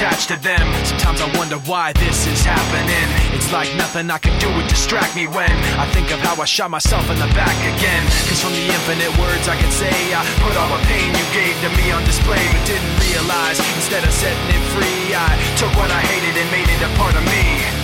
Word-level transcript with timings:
attached 0.00 0.32
to 0.32 0.40
them. 0.40 0.64
Sometimes 0.88 1.20
I 1.20 1.28
wonder 1.36 1.60
why 1.68 1.92
this 2.00 2.24
is 2.24 2.40
happening. 2.40 3.08
It's 3.36 3.52
like 3.52 3.68
nothing 3.76 4.08
I 4.08 4.16
can 4.16 4.32
do 4.40 4.48
would 4.56 4.66
distract 4.66 5.14
me 5.14 5.28
when 5.28 5.52
I 5.76 5.84
think 5.92 6.08
of 6.10 6.18
how 6.24 6.40
I 6.40 6.46
shot 6.46 6.70
myself 6.70 7.04
in 7.12 7.18
the 7.20 7.28
back 7.36 7.52
again. 7.76 8.00
Cause 8.24 8.40
from 8.40 8.56
the 8.56 8.64
infinite 8.64 9.12
words 9.20 9.44
I 9.44 9.60
can 9.60 9.68
say, 9.68 9.92
I 10.16 10.24
put 10.40 10.56
all 10.56 10.72
the 10.72 10.80
pain 10.88 11.12
you 11.12 11.26
gave 11.36 11.52
to 11.52 11.70
me 11.76 11.92
on 11.92 12.00
display, 12.08 12.40
but 12.40 12.64
didn't 12.64 12.96
realize 13.12 13.60
instead 13.76 14.00
of 14.00 14.12
setting 14.16 14.48
it 14.48 14.64
free, 14.72 15.12
I 15.12 15.36
took 15.60 15.72
what 15.76 15.92
I 15.92 16.00
hated 16.00 16.32
and 16.32 16.48
made 16.48 16.70
it 16.72 16.80
a 16.80 16.88
part 16.96 17.12
of 17.12 17.24
me. 17.28 17.79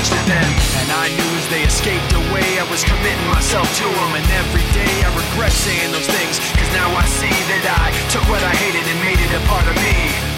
Attached 0.00 0.12
to 0.12 0.28
them. 0.28 0.48
And 0.80 0.88
I 0.92 1.08
knew 1.12 1.30
as 1.36 1.48
they 1.48 1.62
escaped 1.62 2.12
away, 2.12 2.58
I 2.58 2.66
was 2.70 2.84
committing 2.84 3.26
myself 3.28 3.68
to 3.76 3.84
them. 3.84 4.14
And 4.16 4.26
every 4.32 4.64
day 4.72 5.04
I 5.04 5.08
regret 5.12 5.52
saying 5.52 5.92
those 5.92 6.08
things, 6.08 6.38
cause 6.56 6.70
now 6.72 6.88
I 6.96 7.04
see 7.04 7.28
that 7.28 7.64
I 7.68 7.92
took 8.08 8.24
what 8.28 8.42
I 8.42 8.54
hated 8.56 8.84
and 8.88 8.98
made 9.04 9.20
it 9.20 9.32
a 9.36 9.42
part 9.48 9.66
of 9.68 9.76
me. 9.76 10.29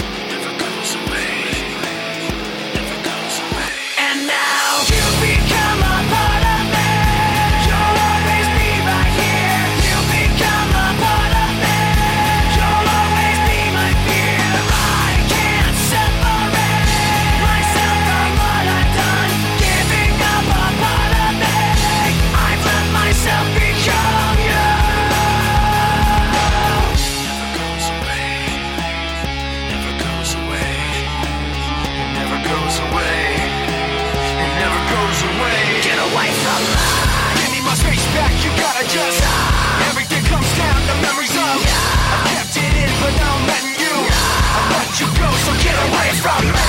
From 46.23 46.53
me. 46.53 46.62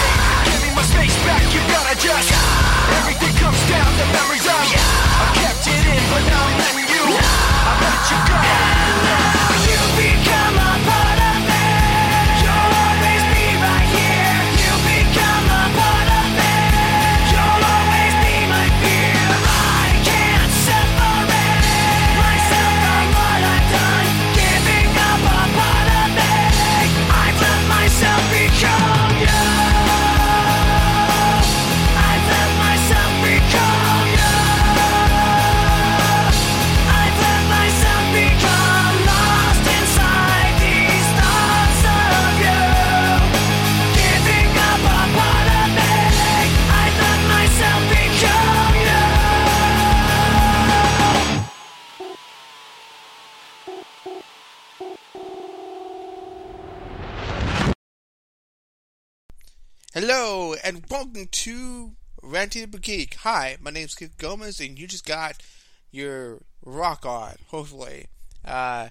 Welcome 60.94 61.26
to 61.32 61.94
Ranting 62.22 62.70
the 62.70 62.78
Geek. 62.78 63.16
Hi, 63.22 63.58
my 63.60 63.72
name's 63.72 63.96
Kid 63.96 64.12
Gomez, 64.20 64.60
and 64.60 64.78
you 64.78 64.86
just 64.86 65.08
got 65.08 65.42
your 65.90 66.44
rock 66.64 67.04
on. 67.04 67.34
Hopefully, 67.48 68.10
uh, 68.46 68.90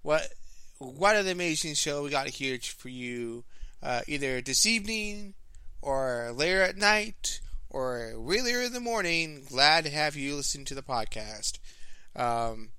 what 0.00 0.28
what 0.78 1.14
an 1.14 1.28
amazing 1.28 1.74
show 1.74 2.02
we 2.02 2.08
got 2.08 2.26
here 2.28 2.58
for 2.58 2.88
you, 2.88 3.44
uh, 3.82 4.00
either 4.08 4.40
this 4.40 4.64
evening 4.64 5.34
or 5.82 6.32
later 6.34 6.62
at 6.62 6.78
night 6.78 7.42
or 7.68 8.14
really 8.16 8.54
early 8.54 8.64
in 8.64 8.72
the 8.72 8.80
morning. 8.80 9.42
Glad 9.46 9.84
to 9.84 9.90
have 9.90 10.16
you 10.16 10.34
listen 10.34 10.64
to 10.64 10.74
the 10.74 10.80
podcast. 10.80 11.58
Um, 12.16 12.70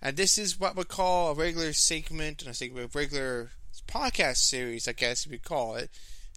and 0.00 0.16
this 0.16 0.38
is 0.38 0.60
what 0.60 0.76
we 0.76 0.84
call 0.84 1.32
a 1.32 1.34
regular 1.34 1.72
segment 1.72 2.42
and 2.42 2.52
a 2.52 2.54
segment 2.54 2.84
of 2.84 2.94
regular 2.94 3.50
podcast 3.88 4.36
series, 4.36 4.86
I 4.86 4.92
guess 4.92 5.26
could 5.26 5.42
call 5.42 5.74
it. 5.74 5.90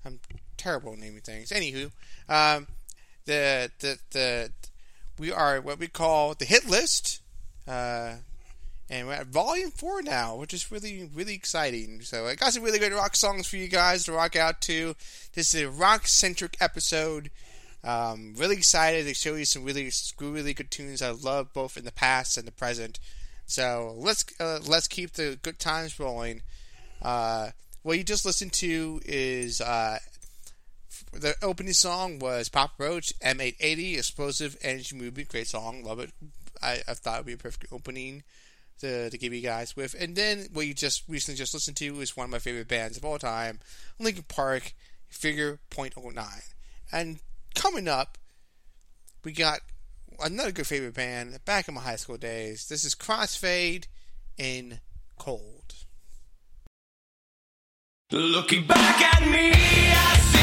I'm 0.03 0.19
terrible 0.57 0.95
naming 0.95 1.21
things. 1.21 1.49
Anywho, 1.49 1.91
um, 2.27 2.67
the 3.25 3.71
the 3.79 3.99
the 4.11 4.51
we 5.19 5.31
are 5.31 5.61
what 5.61 5.79
we 5.79 5.87
call 5.87 6.33
the 6.33 6.45
hit 6.45 6.67
list, 6.69 7.21
uh, 7.67 8.15
and 8.89 9.07
we're 9.07 9.13
at 9.13 9.27
volume 9.27 9.71
four 9.71 10.01
now, 10.01 10.35
which 10.35 10.53
is 10.53 10.71
really 10.71 11.09
really 11.13 11.33
exciting. 11.33 12.01
So 12.01 12.27
I 12.27 12.35
got 12.35 12.53
some 12.53 12.63
really 12.63 12.79
good 12.79 12.93
rock 12.93 13.15
songs 13.15 13.47
for 13.47 13.57
you 13.57 13.67
guys 13.67 14.03
to 14.05 14.11
rock 14.11 14.35
out 14.35 14.61
to. 14.61 14.95
This 15.33 15.53
is 15.53 15.61
a 15.61 15.69
rock 15.69 16.07
centric 16.07 16.57
episode. 16.59 17.29
Um, 17.83 18.33
really 18.37 18.57
excited 18.57 19.05
to 19.05 19.13
show 19.13 19.35
you 19.35 19.45
some 19.45 19.63
really 19.63 19.91
really 20.19 20.53
good 20.53 20.71
tunes 20.71 21.01
I 21.01 21.11
love 21.11 21.53
both 21.53 21.77
in 21.77 21.85
the 21.85 21.91
past 21.91 22.37
and 22.37 22.47
the 22.47 22.51
present. 22.51 22.99
So 23.45 23.95
let's 23.97 24.25
uh, 24.39 24.59
let's 24.67 24.87
keep 24.87 25.13
the 25.13 25.37
good 25.41 25.59
times 25.59 25.99
rolling. 25.99 26.41
Uh, 27.01 27.51
what 27.83 27.97
you 27.97 28.03
just 28.03 28.25
listened 28.25 28.51
to 28.53 28.99
is 29.05 29.61
uh, 29.61 29.99
the 31.19 31.35
opening 31.41 31.73
song 31.73 32.19
was 32.19 32.49
Papa 32.49 32.73
Roach 32.77 33.13
M-80 33.21 33.97
Explosive 33.97 34.55
Energy 34.61 34.95
Movement. 34.95 35.29
Great 35.29 35.47
song, 35.47 35.83
love 35.83 35.99
it. 35.99 36.11
I, 36.61 36.81
I 36.87 36.93
thought 36.93 37.15
it 37.15 37.19
would 37.19 37.25
be 37.25 37.33
a 37.33 37.37
perfect 37.37 37.71
opening 37.71 38.23
to, 38.79 39.09
to 39.09 39.17
give 39.17 39.33
you 39.33 39.41
guys 39.41 39.75
with. 39.75 39.95
And 39.99 40.15
then 40.15 40.47
what 40.53 40.67
you 40.67 40.73
just 40.73 41.03
recently 41.07 41.37
just 41.37 41.53
listened 41.53 41.77
to 41.77 41.99
is 42.01 42.15
one 42.15 42.25
of 42.25 42.31
my 42.31 42.39
favorite 42.39 42.67
bands 42.67 42.97
of 42.97 43.05
all 43.05 43.17
time, 43.17 43.59
Linkin 43.99 44.25
Park, 44.27 44.73
Figure 45.09 45.59
.09. 45.71 46.25
And 46.91 47.19
coming 47.55 47.87
up, 47.87 48.17
we 49.23 49.31
got 49.31 49.59
another 50.23 50.51
good 50.51 50.67
favorite 50.67 50.93
band 50.93 51.39
back 51.45 51.67
in 51.67 51.73
my 51.73 51.81
high 51.81 51.95
school 51.95 52.17
days. 52.17 52.67
This 52.67 52.83
is 52.83 52.93
Crossfade 52.93 53.85
in 54.37 54.79
Cold. 55.17 55.73
Looking 58.11 58.65
back 58.65 59.01
at 59.01 59.27
me, 59.27 59.51
I 59.53 60.17
see 60.31 60.36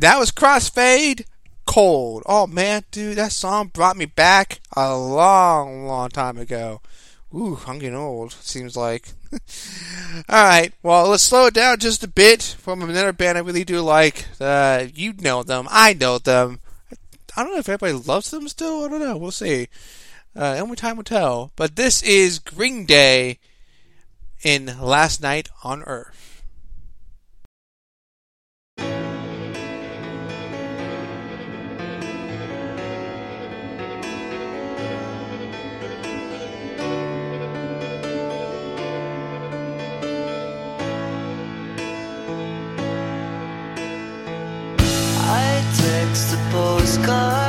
That 0.00 0.18
was 0.18 0.30
Crossfade 0.30 1.24
Cold. 1.64 2.22
Oh 2.26 2.46
man, 2.46 2.84
dude, 2.90 3.16
that 3.16 3.32
song 3.32 3.68
brought 3.68 3.96
me 3.96 4.04
back 4.04 4.60
a 4.76 4.94
long, 4.94 5.86
long 5.86 6.10
time 6.10 6.36
ago. 6.36 6.82
Ooh, 7.34 7.58
I'm 7.66 7.78
getting 7.78 7.96
old, 7.96 8.32
seems 8.32 8.76
like. 8.76 9.08
Alright, 10.30 10.74
well, 10.82 11.08
let's 11.08 11.22
slow 11.22 11.46
it 11.46 11.54
down 11.54 11.78
just 11.78 12.04
a 12.04 12.08
bit 12.08 12.42
from 12.42 12.82
another 12.82 13.14
band 13.14 13.38
I 13.38 13.40
really 13.40 13.64
do 13.64 13.80
like. 13.80 14.26
Uh, 14.38 14.84
you 14.94 15.14
know 15.14 15.42
them, 15.42 15.66
I 15.70 15.94
know 15.94 16.18
them. 16.18 16.60
I 17.34 17.42
don't 17.42 17.54
know 17.54 17.58
if 17.58 17.68
everybody 17.68 17.94
loves 17.94 18.30
them 18.30 18.48
still, 18.48 18.84
I 18.84 18.88
don't 18.88 19.00
know, 19.00 19.16
we'll 19.16 19.30
see. 19.30 19.68
Uh, 20.36 20.58
only 20.60 20.76
time 20.76 20.98
will 20.98 21.04
tell. 21.04 21.52
But 21.56 21.76
this 21.76 22.02
is 22.02 22.38
Green 22.38 22.84
Day 22.84 23.38
in 24.42 24.78
Last 24.78 25.22
Night 25.22 25.48
on 25.64 25.82
Earth. 25.84 26.25
A 46.86 47.45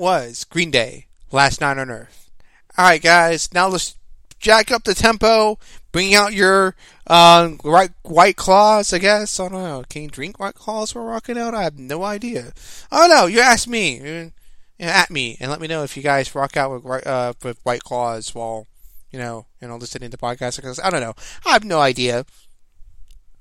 was 0.00 0.44
Green 0.44 0.70
Day, 0.70 1.06
Last 1.30 1.60
Night 1.60 1.76
on 1.76 1.90
Earth. 1.90 2.30
Alright, 2.76 3.02
guys, 3.02 3.52
now 3.52 3.68
let's 3.68 3.96
jack 4.38 4.70
up 4.70 4.84
the 4.84 4.94
tempo, 4.94 5.58
bring 5.92 6.14
out 6.14 6.32
your 6.32 6.74
um, 7.06 7.60
right, 7.62 7.90
White 8.02 8.36
Claws, 8.36 8.94
I 8.94 8.98
guess. 8.98 9.38
I 9.38 9.50
don't 9.50 9.62
know. 9.62 9.84
Can 9.90 10.04
you 10.04 10.08
drink 10.08 10.40
White 10.40 10.54
Claws 10.54 10.94
while 10.94 11.04
rocking 11.04 11.36
out? 11.36 11.52
I 11.52 11.64
have 11.64 11.78
no 11.78 12.02
idea. 12.02 12.54
Oh 12.90 13.06
no, 13.10 13.26
you 13.26 13.40
ask 13.40 13.68
me. 13.68 14.32
At 14.78 15.10
me 15.10 15.36
and 15.38 15.50
let 15.50 15.60
me 15.60 15.68
know 15.68 15.82
if 15.82 15.94
you 15.94 16.02
guys 16.02 16.34
rock 16.34 16.56
out 16.56 16.82
with, 16.82 17.06
uh, 17.06 17.34
with 17.42 17.60
White 17.64 17.84
Claws 17.84 18.34
while, 18.34 18.66
you 19.10 19.18
know, 19.18 19.44
you 19.60 19.68
know, 19.68 19.76
listening 19.76 20.10
to 20.10 20.16
podcasts. 20.16 20.56
Because 20.56 20.80
I 20.80 20.88
don't 20.88 21.02
know. 21.02 21.12
I 21.44 21.52
have 21.52 21.64
no 21.64 21.80
idea. 21.80 22.24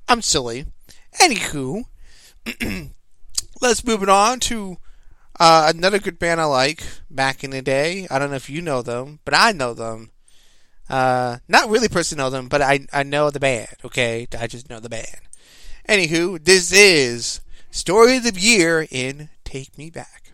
I'm 0.10 0.22
silly. 0.22 0.66
Anywho, 1.22 1.86
let's 3.62 3.86
move 3.86 4.04
it 4.04 4.10
on 4.10 4.42
to 4.42 4.80
uh, 5.40 5.72
another 5.74 6.00
good 6.00 6.20
band 6.20 6.42
I 6.42 6.46
like 6.46 6.84
back 7.10 7.44
in 7.44 7.52
the 7.52 7.62
day. 7.62 8.08
I 8.10 8.20
don't 8.20 8.30
know 8.30 8.36
if 8.36 8.50
you 8.50 8.62
know 8.62 8.82
them, 8.82 9.20
but 9.26 9.34
I 9.34 9.52
know 9.52 9.74
them. 9.74 10.12
Uh, 10.90 11.38
not 11.48 11.70
really 11.70 11.88
personally 11.88 12.24
know 12.24 12.30
them, 12.30 12.48
but 12.48 12.62
I 12.62 12.88
I 12.92 13.04
know 13.04 13.30
the 13.30 13.40
band. 13.40 13.70
Okay, 13.86 14.28
I 14.38 14.48
just 14.48 14.70
know 14.70 14.80
the 14.80 14.90
band. 14.90 15.22
Anywho, 15.88 16.44
this 16.44 16.72
is 16.72 17.42
story 17.72 18.18
of 18.18 18.24
the 18.24 18.40
year 18.40 18.88
in 18.90 19.30
Take 19.44 19.78
Me 19.78 19.90
Back. 19.90 20.32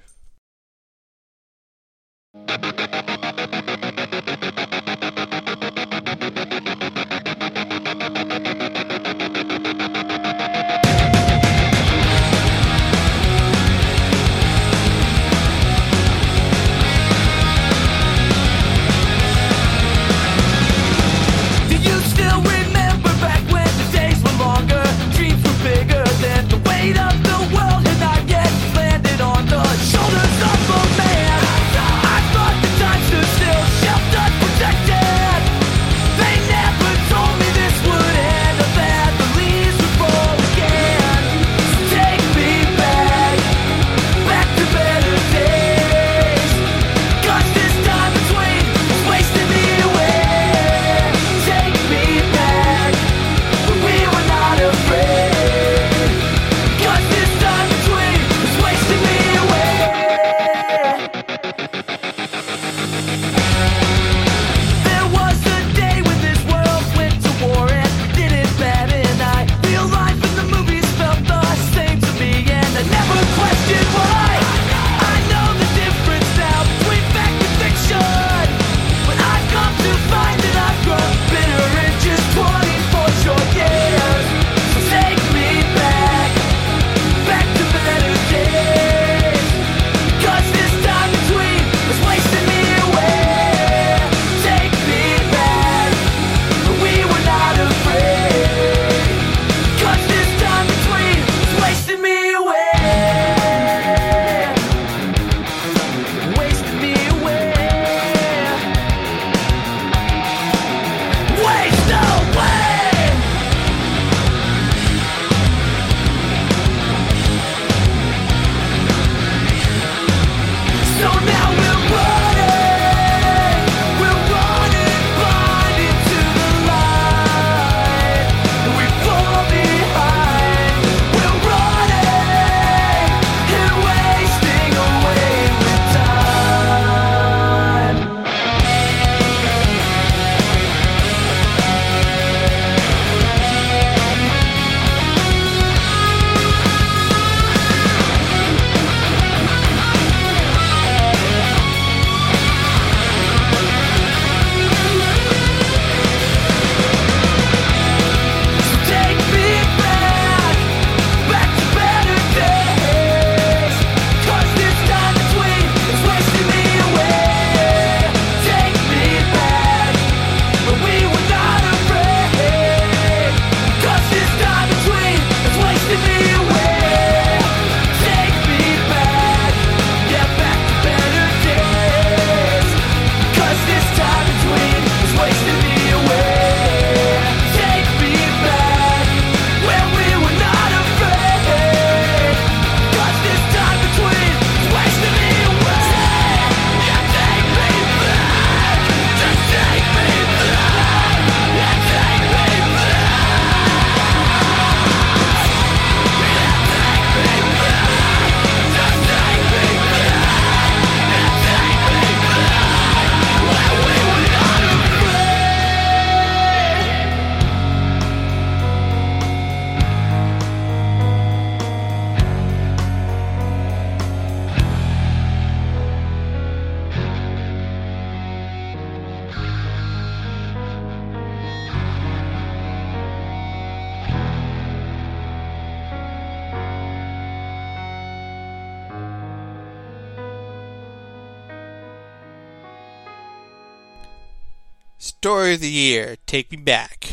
Story 245.26 245.56
of 245.56 245.62
the 245.62 245.72
year, 245.72 246.18
Take 246.28 246.52
Me 246.52 246.58
Back. 246.58 247.10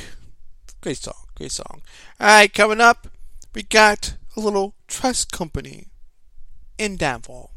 Great 0.82 0.98
song, 0.98 1.14
great 1.34 1.50
song. 1.50 1.80
Alright, 2.20 2.52
coming 2.52 2.78
up, 2.78 3.08
we 3.54 3.62
got 3.62 4.18
a 4.36 4.40
little 4.40 4.74
trust 4.86 5.32
company 5.32 5.86
in 6.76 6.98
Downfall. 6.98 7.51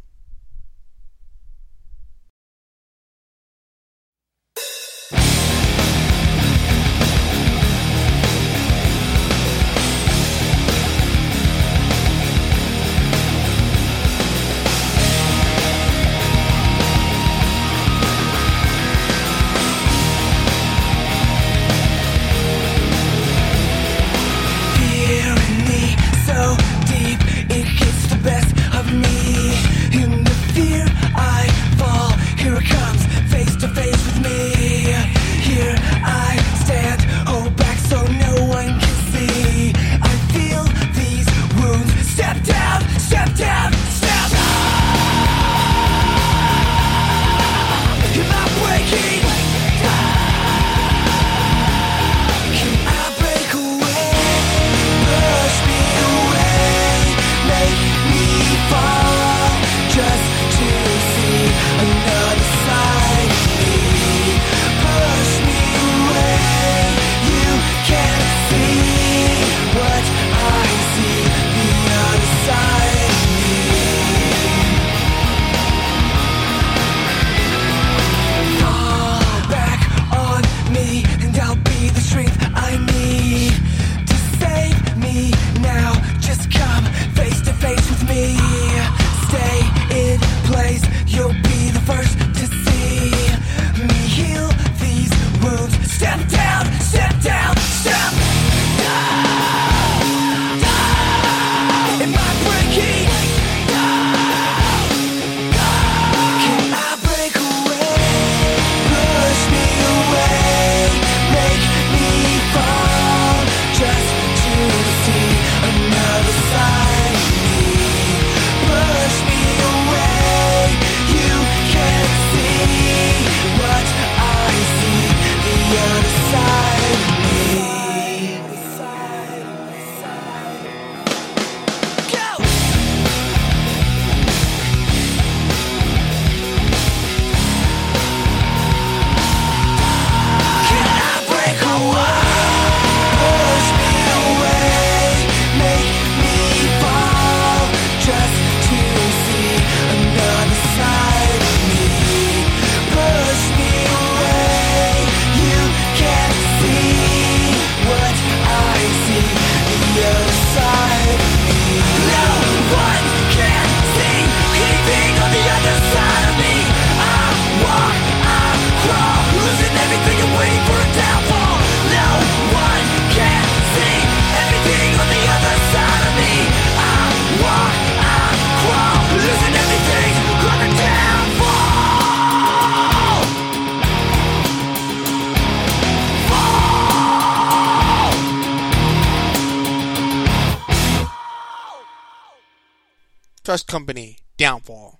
Trust 193.46 193.68
Company, 193.68 194.18
Downfall. 194.38 195.00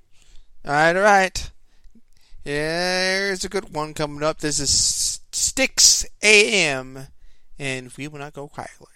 Alright, 0.64 0.96
alright. 0.96 1.52
Here's 2.44 3.44
a 3.44 3.50
good 3.50 3.74
one 3.74 3.96
coming 3.96 4.22
up. 4.22 4.38
This 4.38 4.60
is 4.60 5.20
Sticks 5.32 6.06
AM, 6.22 7.08
and 7.58 7.92
we 7.98 8.08
will 8.08 8.20
not 8.20 8.34
go 8.34 8.48
quietly. 8.48 8.95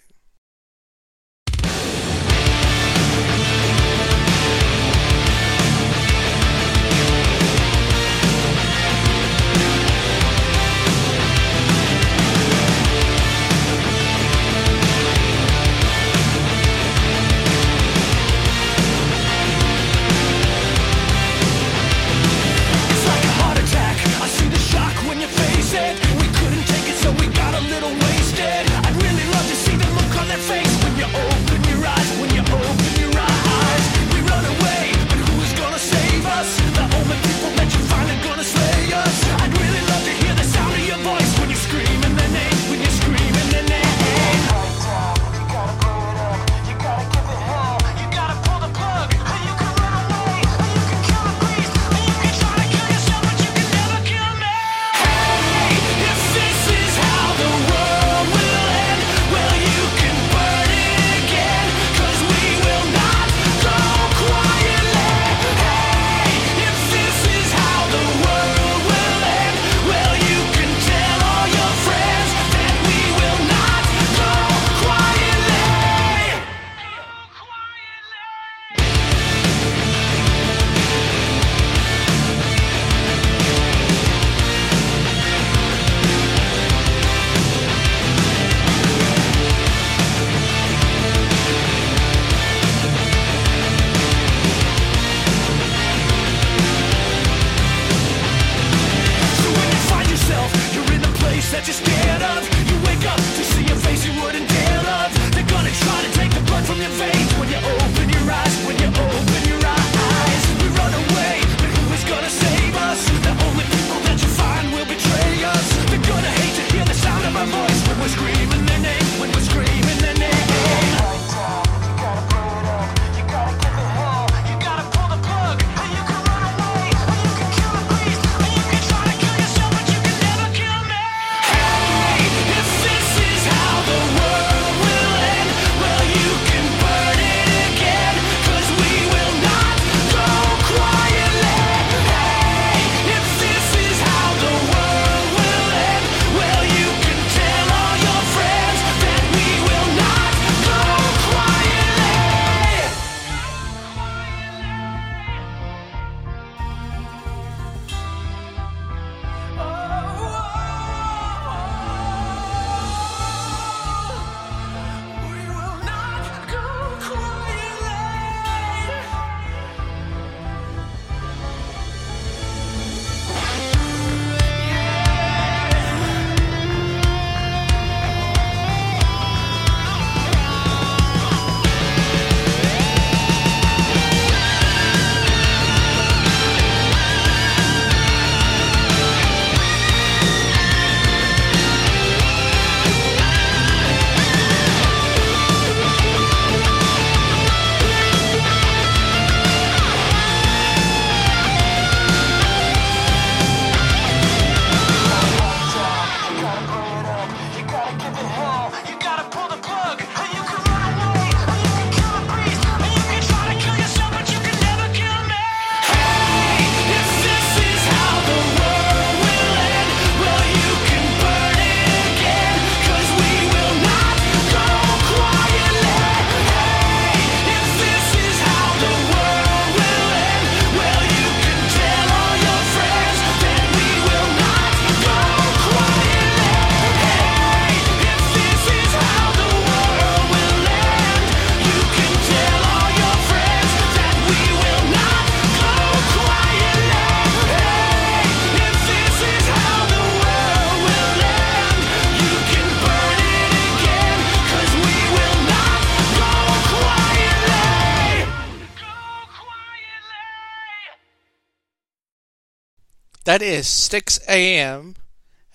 That 263.40 263.46
is 263.46 263.68
Sixx:A.M. 263.68 264.96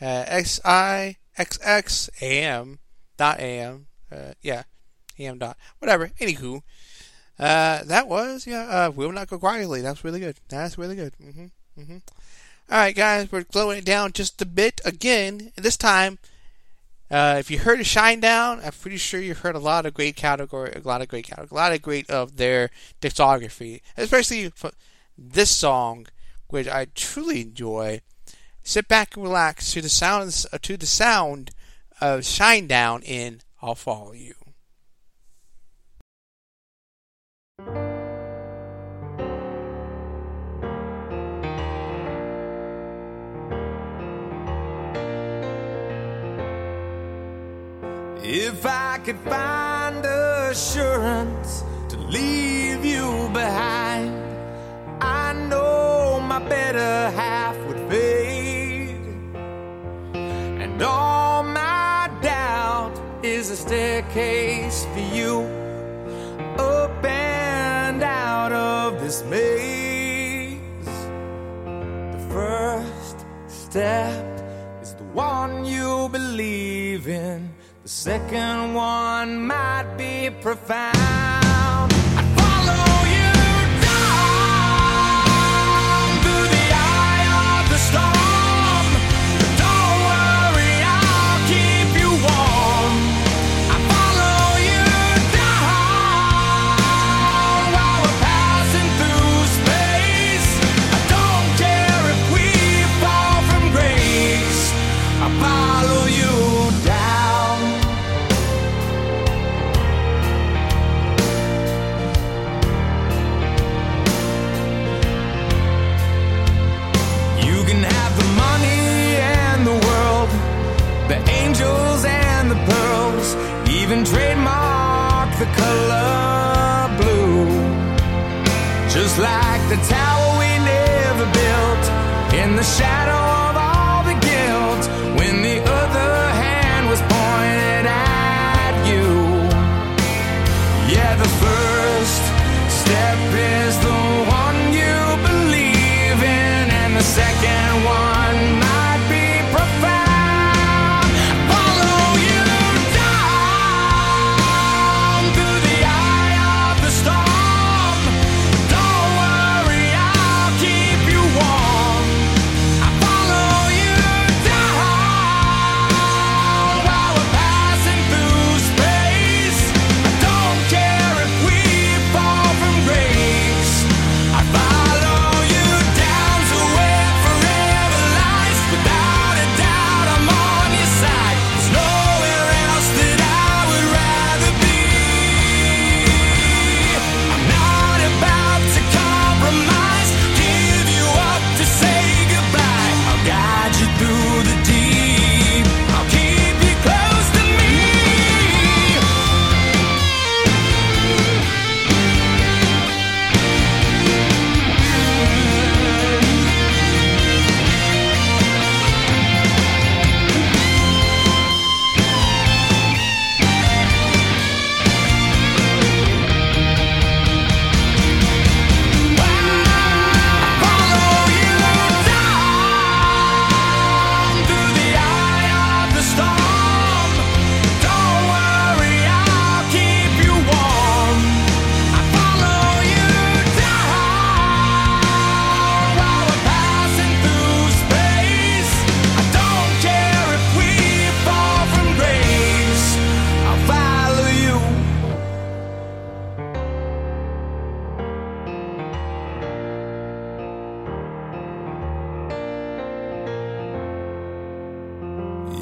Uh, 0.01 0.23
X 0.25 0.59
I 0.65 1.17
X 1.37 1.59
X 1.61 2.09
A 2.19 2.41
M 2.41 2.79
dot 3.15 3.37
A 3.37 3.59
M. 3.59 3.85
Uh, 4.11 4.33
yeah, 4.41 4.63
A 5.19 5.27
M 5.27 5.37
dot 5.37 5.55
whatever. 5.77 6.07
Anywho, 6.19 6.63
uh, 7.37 7.83
that 7.83 8.07
was 8.07 8.47
yeah. 8.47 8.63
Uh, 8.63 8.89
Will 8.89 9.11
not 9.11 9.29
go 9.29 9.37
quietly. 9.37 9.81
That's 9.81 10.03
really 10.03 10.19
good. 10.19 10.37
That's 10.49 10.79
really 10.79 10.95
good. 10.95 11.13
Mm-hmm. 11.23 11.45
Mm-hmm. 11.79 11.97
All 12.71 12.77
right, 12.79 12.95
guys, 12.95 13.31
we're 13.31 13.45
slowing 13.51 13.77
it 13.77 13.85
down 13.85 14.13
just 14.13 14.41
a 14.41 14.47
bit 14.47 14.81
again. 14.83 15.51
This 15.55 15.77
time, 15.77 16.17
uh, 17.11 17.35
if 17.37 17.51
you 17.51 17.59
heard 17.59 17.79
a 17.79 17.83
Shinedown, 17.83 18.65
I'm 18.65 18.71
pretty 18.71 18.97
sure 18.97 19.21
you've 19.21 19.41
heard 19.41 19.55
a 19.55 19.59
lot 19.59 19.85
of 19.85 19.93
great 19.93 20.15
category, 20.15 20.73
a 20.73 20.87
lot 20.87 21.03
of 21.03 21.07
great 21.07 21.27
category, 21.27 21.49
a 21.51 21.53
lot 21.53 21.71
of 21.71 21.83
great 21.83 22.09
of 22.09 22.37
their 22.37 22.71
discography, 22.99 23.81
especially 23.95 24.51
this 25.15 25.55
song 25.55 26.07
which 26.49 26.67
I 26.67 26.87
truly 26.95 27.41
enjoy. 27.41 28.01
Sit 28.63 28.87
back 28.87 29.15
and 29.15 29.23
relax 29.23 29.73
to 29.73 29.81
the 29.81 29.89
sounds 29.89 30.47
to 30.61 30.77
the 30.77 30.85
sound 30.85 31.51
of 32.01 32.21
Shinedown 32.21 33.03
in 33.03 33.41
I'll 33.61 33.75
Follow 33.75 34.13
You. 34.13 34.33
If 48.27 48.65
I 48.65 48.99
could 49.05 49.19
find 49.19 50.03
assurance 50.03 51.63
to 51.89 51.97
leave 51.97 52.83
you 52.83 53.29
behind 53.31 54.24
my 56.39 56.49
better 56.49 57.09
half 57.11 57.55
would 57.65 57.79
fade. 57.89 58.97
And 60.63 60.81
all 60.81 61.43
my 61.43 62.09
doubt 62.21 62.99
is 63.23 63.51
a 63.51 63.55
staircase 63.55 64.85
for 64.93 65.05
you 65.15 65.43
up 66.57 67.05
and 67.05 68.03
out 68.03 68.51
of 68.51 68.99
this 69.01 69.23
maze. 69.23 70.59
The 72.15 72.27
first 72.29 73.25
step 73.47 74.25
is 74.81 74.93
the 74.93 75.05
one 75.13 75.63
you 75.63 76.09
believe 76.09 77.07
in. 77.07 77.49
The 77.83 77.89
second 77.89 78.73
one 78.73 79.47
might 79.47 79.87
be 79.97 80.31
profound. 80.41 81.14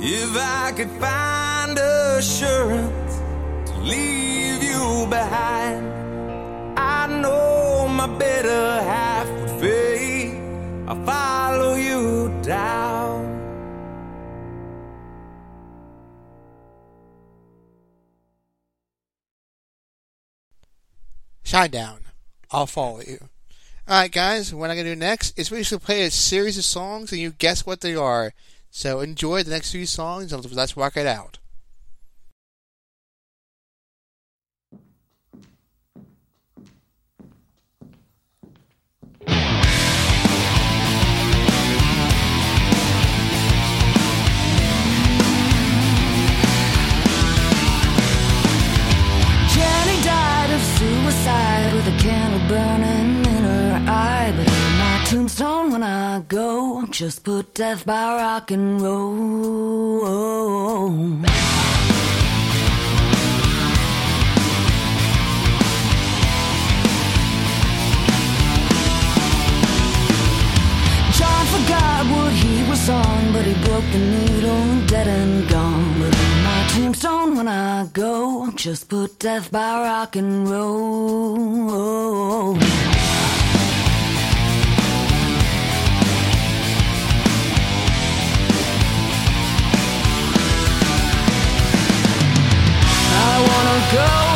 If 0.05 0.35
I 0.35 0.73
could 0.73 0.91
find 0.99 1.79
assurance 1.79 3.15
to 3.71 3.77
leave 3.77 4.61
you 4.61 5.07
behind, 5.09 6.77
I 6.77 7.07
know 7.07 7.87
my 7.87 8.07
better 8.17 8.81
half 8.81 9.29
would 9.29 9.61
fade. 9.61 10.35
I'll 10.89 11.05
follow 11.05 11.75
you 11.75 12.37
down. 12.43 13.31
Shy 21.43 21.67
down. 21.69 22.01
I'll 22.51 22.67
follow 22.67 22.99
you. 22.99 23.29
Alright, 23.87 24.11
guys, 24.11 24.53
what 24.53 24.69
I'm 24.69 24.75
going 24.75 24.85
to 24.85 24.95
do 24.95 24.99
next 24.99 25.39
is 25.39 25.49
we 25.49 25.63
should 25.63 25.81
play 25.81 26.03
a 26.03 26.11
series 26.11 26.57
of 26.57 26.65
songs 26.65 27.13
and 27.13 27.21
you 27.21 27.31
guess 27.31 27.65
what 27.65 27.79
they 27.79 27.95
are. 27.95 28.33
So 28.75 29.01
enjoy 29.01 29.43
the 29.43 29.51
next 29.51 29.71
few 29.71 29.85
songs 29.85 30.33
and 30.33 30.51
let's 30.51 30.75
rock 30.75 30.97
it 30.97 31.05
out. 31.05 31.37
I 56.13 56.19
go, 56.19 56.85
just 56.91 57.23
put 57.23 57.55
death 57.55 57.87
by 57.87 58.15
rock 58.17 58.51
and 58.51 58.79
roll. 58.79 60.05
John 71.17 71.45
forgot 71.47 72.05
what 72.11 72.31
he 72.33 72.63
was 72.69 72.87
on, 72.89 73.33
but 73.33 73.45
he 73.45 73.55
broke 73.65 73.89
the 73.91 73.97
needle, 73.97 74.85
dead 74.85 75.07
and 75.07 75.49
gone. 75.49 75.99
But 75.99 76.15
my 76.43 76.67
tombstone 76.73 77.37
when 77.37 77.47
I 77.47 77.87
go, 77.91 78.51
just 78.51 78.87
put 78.87 79.17
death 79.17 79.49
by 79.51 79.81
rock 79.81 80.15
and 80.15 80.47
roll. 80.47 82.13
go 93.73 94.32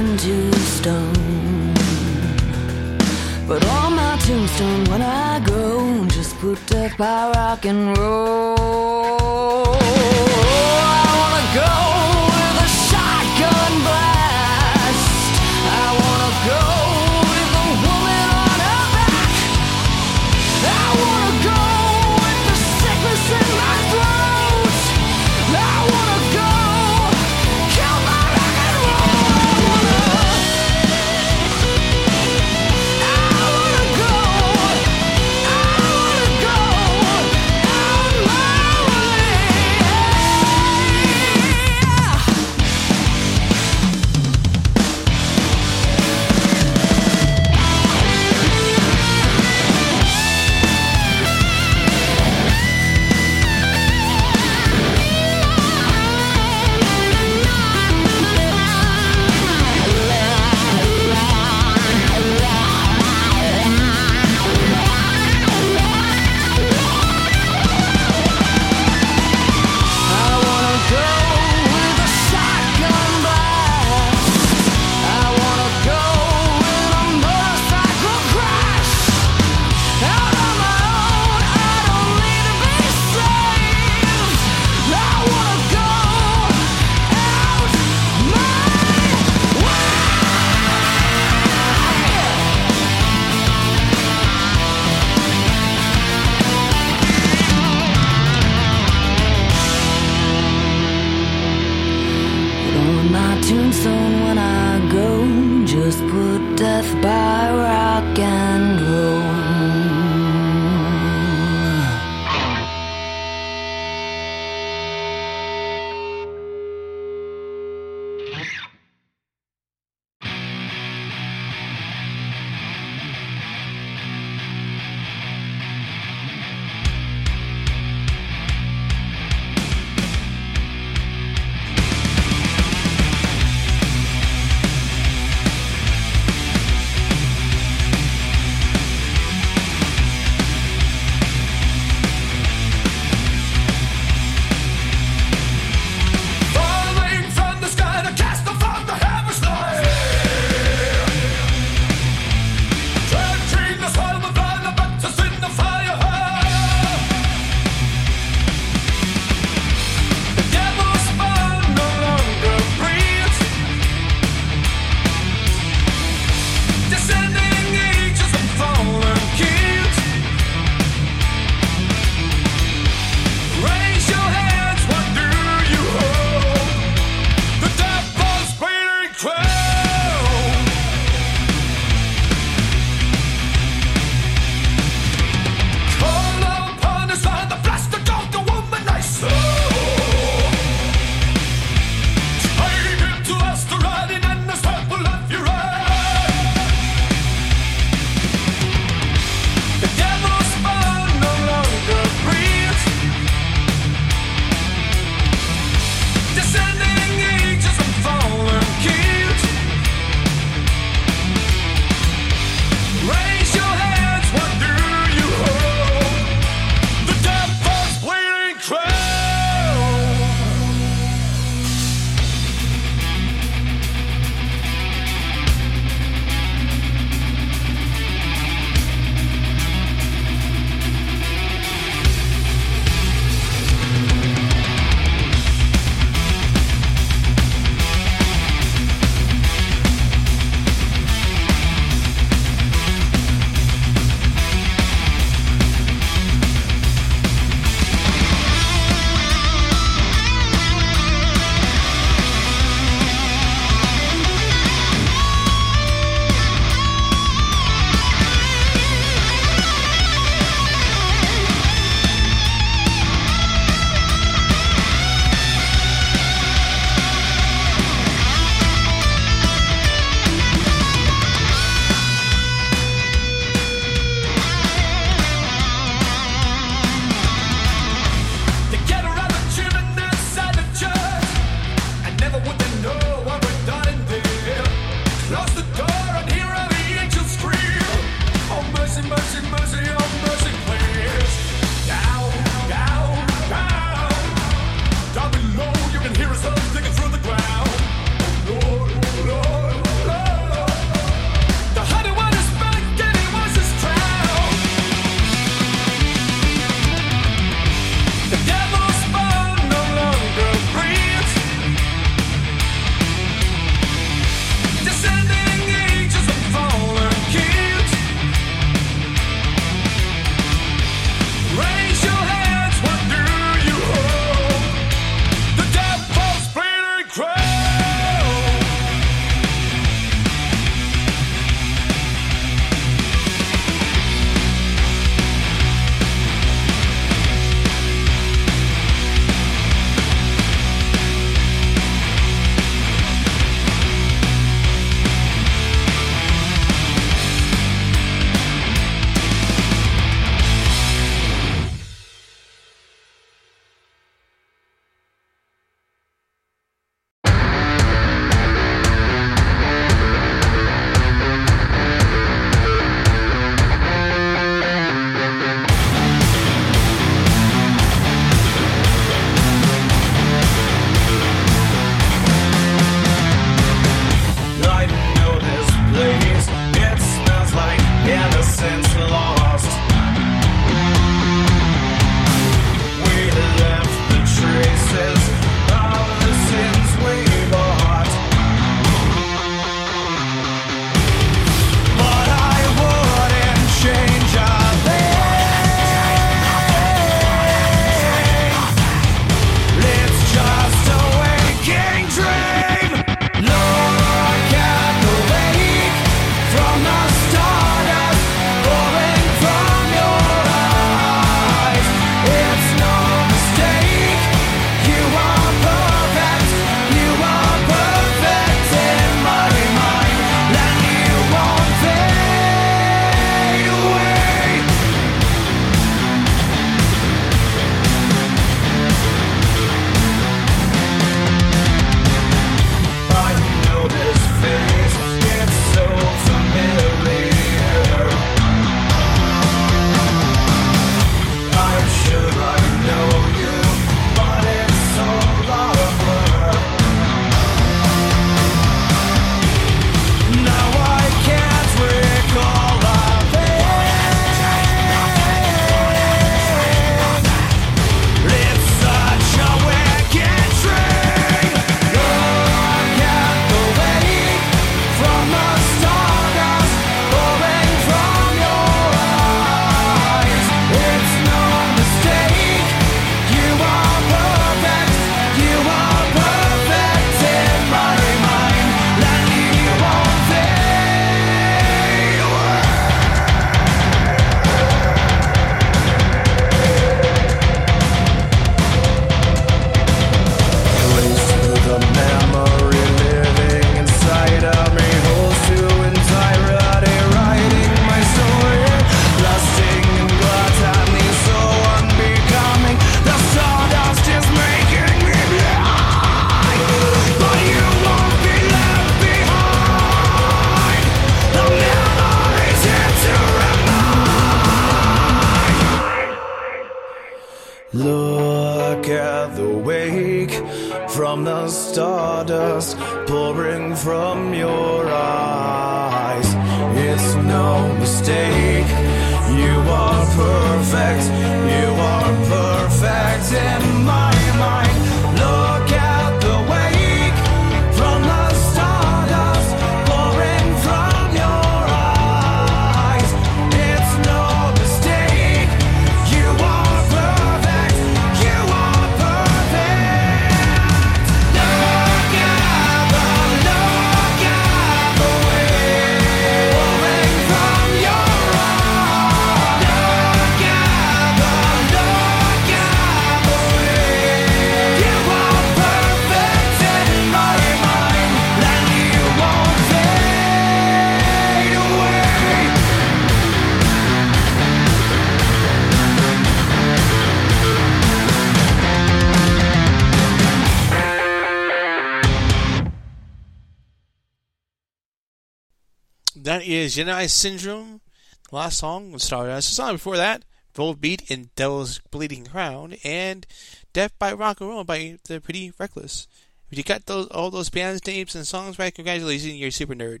Jedi 586.76 587.08
Syndrome. 587.08 587.80
The 588.28 588.36
last 588.36 588.58
song 588.58 588.98
started 588.98 589.00
Stardust. 589.00 589.48
The 589.48 589.54
song 589.54 589.72
before 589.76 589.96
that, 589.96 590.26
Volbeat 590.54 591.10
and 591.10 591.34
Devil's 591.34 591.80
Bleeding 591.90 592.26
Crown, 592.26 592.74
and 592.84 593.26
Death 593.72 593.98
by 593.98 594.12
Rock 594.12 594.42
and 594.42 594.50
Roll 594.50 594.62
by 594.62 594.98
The 595.08 595.18
Pretty 595.18 595.54
Reckless. 595.58 596.06
If 596.50 596.58
you 596.58 596.64
got 596.64 596.84
those 596.84 597.06
all 597.06 597.30
those 597.30 597.48
bands' 597.48 597.86
names 597.86 598.14
and 598.14 598.26
songs 598.26 598.58
right, 598.58 598.74
congratulations, 598.74 599.36
you're 599.36 599.50
super 599.50 599.74
nerd. 599.74 600.00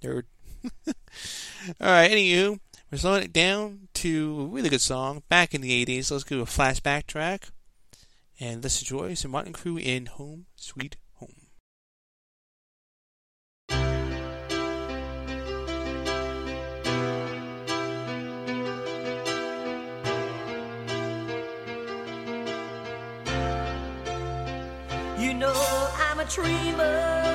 Nerd. 0.00 0.22
Alright, 1.82 2.12
anywho, 2.12 2.60
we're 2.92 2.98
slowing 2.98 3.24
it 3.24 3.32
down 3.32 3.88
to 3.94 4.42
a 4.42 4.46
really 4.46 4.68
good 4.68 4.80
song 4.80 5.24
back 5.28 5.54
in 5.54 5.60
the 5.60 5.84
80s. 5.84 6.12
Let's 6.12 6.22
do 6.22 6.40
a 6.40 6.44
flashback 6.44 7.08
track. 7.08 7.48
And 8.38 8.62
let's 8.62 8.80
enjoy 8.80 9.14
some 9.14 9.32
Mötley 9.32 9.50
Crüe 9.50 9.82
in 9.82 10.06
Home 10.06 10.46
Sweet 10.54 10.94
know 25.42 25.88
I'm 25.98 26.20
a 26.20 26.24
dreamer. 26.24 27.31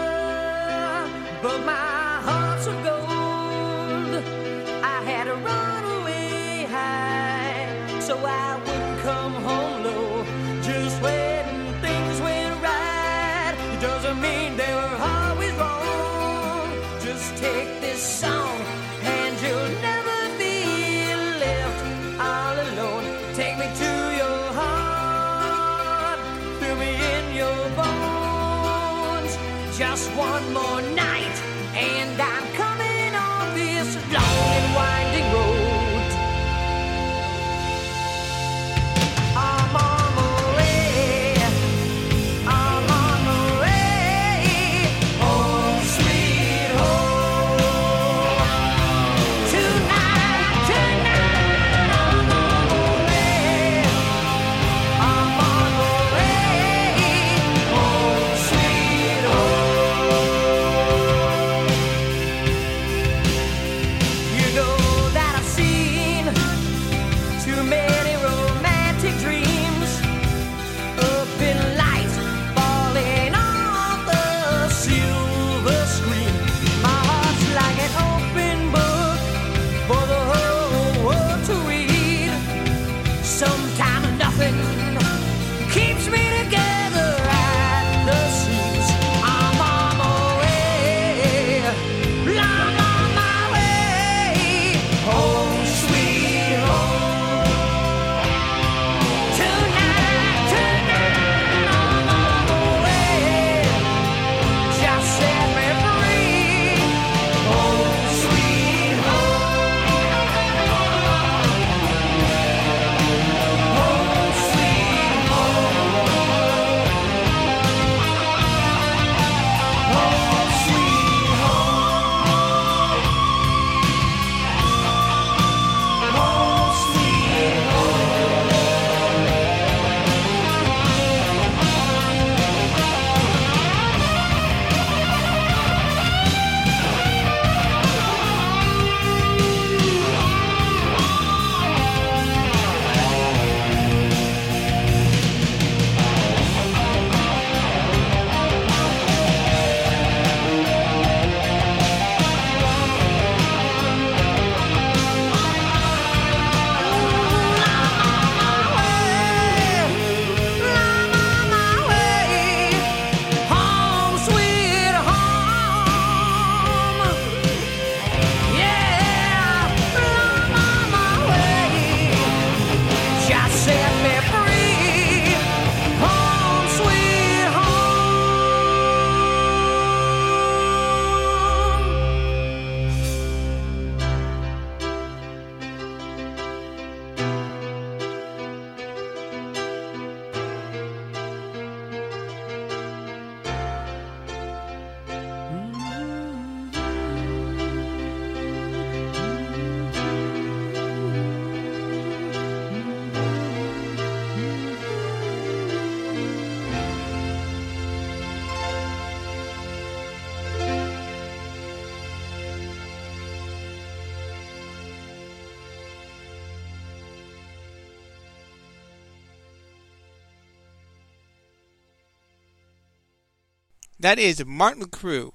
That 223.99 224.19
is 224.19 224.39
Mötley 224.41 224.85
Crüe, 224.85 225.31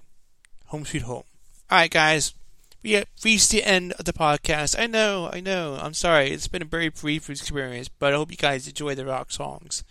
Home 0.66 0.84
Sweet 0.84 1.02
Home. 1.02 1.24
All 1.68 1.78
right, 1.78 1.90
guys, 1.90 2.32
we 2.84 3.02
reached 3.24 3.50
the 3.50 3.64
end 3.64 3.92
of 3.94 4.04
the 4.04 4.12
podcast. 4.12 4.78
I 4.78 4.86
know, 4.86 5.28
I 5.32 5.40
know. 5.40 5.76
I'm 5.80 5.94
sorry. 5.94 6.30
It's 6.30 6.46
been 6.46 6.62
a 6.62 6.66
very 6.66 6.88
brief 6.88 7.28
experience, 7.28 7.88
but 7.88 8.12
I 8.12 8.16
hope 8.16 8.30
you 8.30 8.36
guys 8.36 8.68
enjoy 8.68 8.94
the 8.94 9.04
rock 9.04 9.32
songs. 9.32 9.82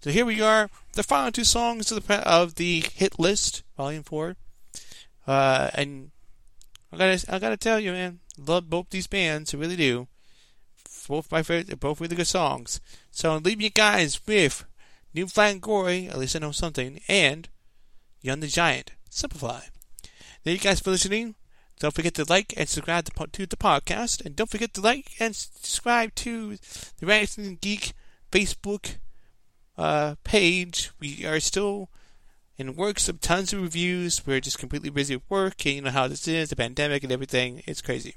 So 0.00 0.10
here 0.10 0.24
we 0.24 0.40
are, 0.40 0.70
the 0.92 1.02
final 1.02 1.32
two 1.32 1.42
songs 1.42 1.90
of 1.90 2.06
the 2.06 2.28
of 2.28 2.54
the 2.54 2.84
hit 2.94 3.18
list, 3.18 3.64
Volume 3.76 4.04
Four. 4.04 4.36
Uh, 5.26 5.70
and 5.74 6.12
I 6.92 6.98
gotta, 6.98 7.34
I 7.34 7.38
gotta 7.40 7.56
tell 7.56 7.80
you, 7.80 7.90
man, 7.90 8.20
love 8.38 8.70
both 8.70 8.90
these 8.90 9.08
bands. 9.08 9.52
I 9.52 9.58
really 9.58 9.76
do. 9.76 10.06
Both 11.08 11.32
my 11.32 11.42
favorite, 11.42 11.80
both 11.80 12.00
really 12.00 12.14
good 12.14 12.28
songs. 12.28 12.80
So 13.10 13.32
I'm 13.32 13.42
leaving 13.42 13.64
you 13.64 13.70
guys 13.70 14.24
with 14.28 14.64
New 15.12 15.26
Found 15.26 15.60
Glory, 15.60 16.06
at 16.06 16.18
least 16.18 16.36
I 16.36 16.38
know 16.38 16.52
something, 16.52 17.00
and 17.08 17.48
Young 18.22 18.40
the 18.40 18.46
Giant, 18.46 18.92
Simplify. 19.10 19.62
Thank 20.44 20.62
you 20.62 20.70
guys 20.70 20.80
for 20.80 20.90
listening. 20.90 21.34
Don't 21.80 21.92
forget 21.92 22.14
to 22.14 22.24
like 22.28 22.54
and 22.56 22.68
subscribe 22.68 23.06
to, 23.06 23.46
the 23.46 23.56
podcast, 23.56 24.24
and 24.24 24.36
don't 24.36 24.48
forget 24.48 24.72
to 24.74 24.80
like 24.80 25.10
and 25.18 25.34
subscribe 25.34 26.14
to 26.16 26.56
the 26.98 27.06
Ranting 27.06 27.58
Geek 27.60 27.92
Facebook 28.30 28.98
uh, 29.76 30.14
page. 30.22 30.92
We 31.00 31.26
are 31.26 31.40
still 31.40 31.90
in 32.56 32.76
works 32.76 33.08
of 33.08 33.20
tons 33.20 33.52
of 33.52 33.60
reviews. 33.60 34.24
We're 34.24 34.40
just 34.40 34.60
completely 34.60 34.90
busy 34.90 35.16
with 35.16 35.28
work, 35.28 35.66
and 35.66 35.74
you 35.74 35.82
know 35.82 35.90
how 35.90 36.06
this 36.06 36.28
is, 36.28 36.50
the 36.50 36.56
pandemic 36.56 37.02
and 37.02 37.10
everything. 37.10 37.62
It's 37.66 37.82
crazy. 37.82 38.14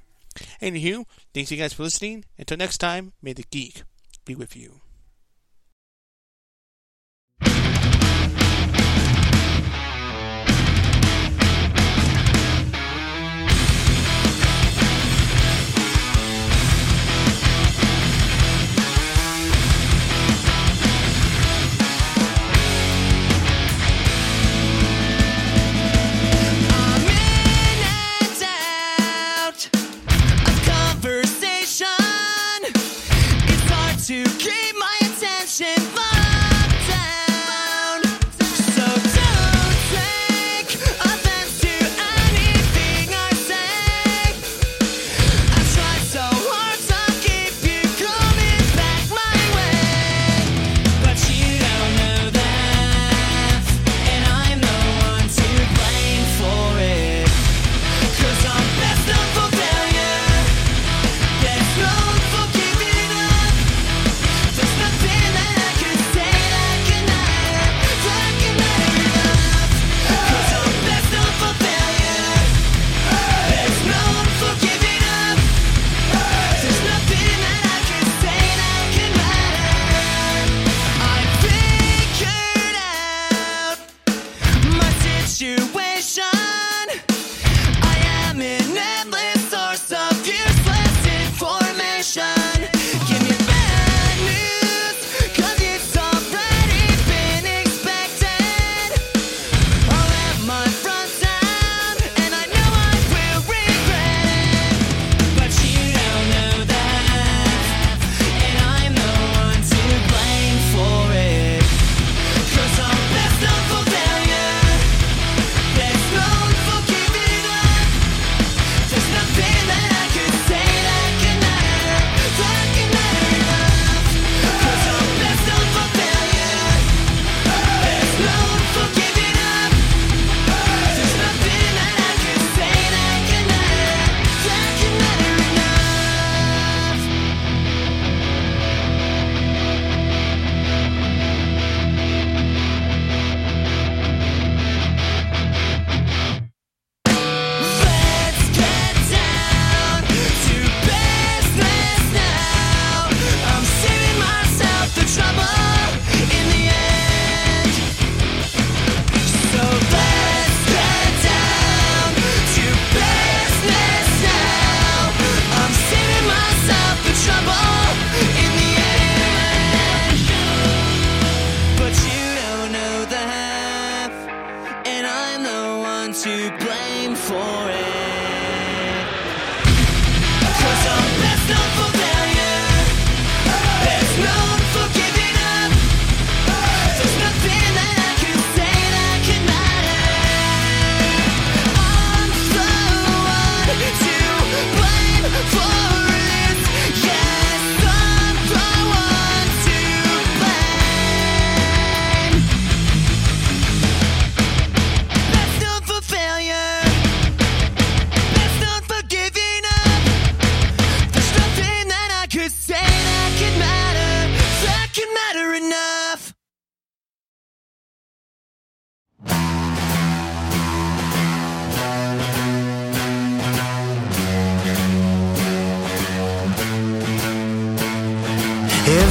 Anywho, 0.61 1.05
thanks 1.33 1.49
you 1.49 1.57
guys 1.57 1.73
for 1.73 1.83
listening. 1.83 2.25
Until 2.37 2.57
next 2.57 2.77
time, 2.77 3.13
may 3.23 3.33
the 3.33 3.45
geek 3.49 3.81
be 4.25 4.35
with 4.35 4.55
you. 4.55 4.84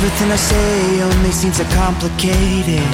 Everything 0.05 0.32
I 0.32 0.36
say 0.36 1.02
only 1.02 1.30
seems 1.30 1.57
so 1.57 1.64
complicated. 1.72 2.92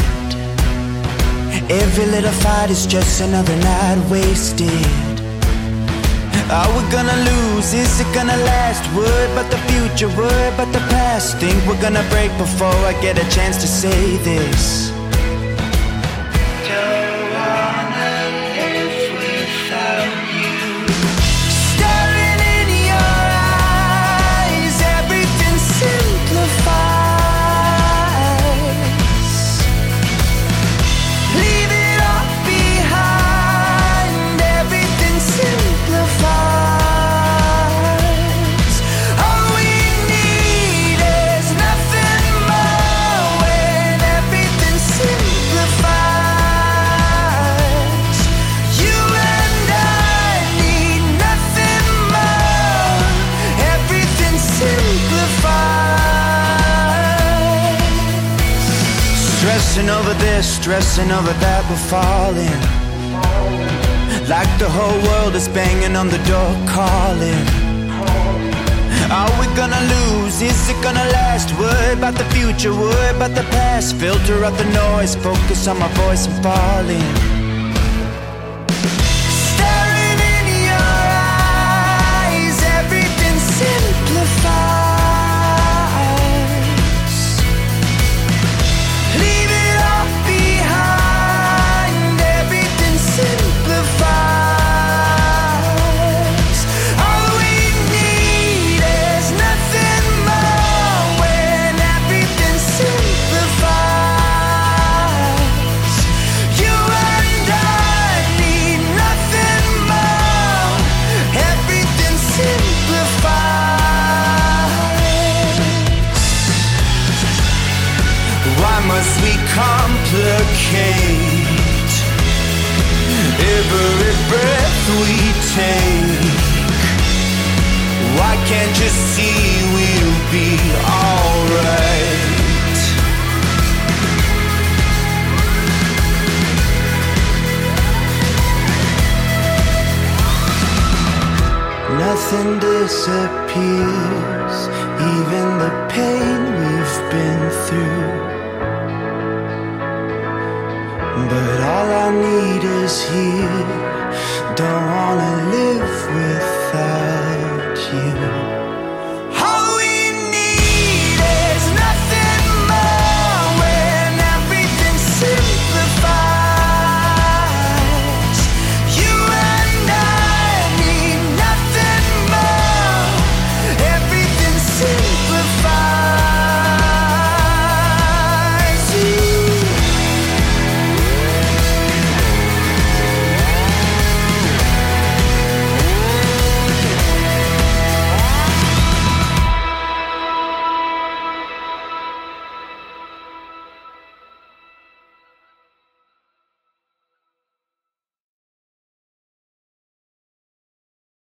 Every 1.69 2.07
little 2.07 2.31
fight 2.31 2.71
is 2.71 2.87
just 2.87 3.21
another 3.21 3.57
night 3.57 3.99
wasted. 4.09 5.19
Are 6.53 6.71
we 6.77 6.83
gonna 6.93 7.19
lose? 7.31 7.75
Is 7.75 7.99
it 7.99 8.07
gonna 8.15 8.37
last? 8.37 8.87
Worried 8.95 9.33
about 9.33 9.51
the 9.51 9.59
future, 9.67 10.07
worried 10.17 10.55
about 10.55 10.73
the 10.73 10.79
past. 10.95 11.37
Think 11.39 11.59
we're 11.67 11.83
gonna 11.83 12.07
break 12.11 12.31
before 12.39 12.81
I 12.87 12.93
get 13.03 13.19
a 13.19 13.29
chance 13.35 13.57
to 13.57 13.67
say 13.67 14.17
this. 14.19 15.00
Stressing 60.43 61.11
over 61.11 61.33
that, 61.45 61.63
we're 61.69 61.85
falling. 61.93 62.61
Like 64.29 64.51
the 64.59 64.69
whole 64.69 65.01
world 65.09 65.35
is 65.35 65.49
banging 65.49 65.97
on 65.97 66.09
the 66.09 66.19
door, 66.25 66.51
calling. 66.67 67.45
Are 69.11 69.33
we 69.41 69.47
gonna 69.57 69.83
lose? 69.95 70.41
Is 70.41 70.69
it 70.69 70.81
gonna 70.83 71.05
last? 71.19 71.53
Worry 71.59 71.93
about 71.93 72.15
the 72.15 72.25
future, 72.37 72.73
worry 72.73 73.11
about 73.17 73.35
the 73.35 73.43
past. 73.51 73.97
Filter 73.97 74.45
out 74.45 74.57
the 74.57 74.65
noise, 74.67 75.17
focus 75.17 75.67
on 75.67 75.79
my 75.79 75.89
voice 76.05 76.27
and 76.27 76.43
falling. 76.43 77.30